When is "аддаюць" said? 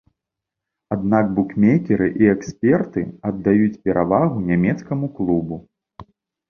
3.33-3.79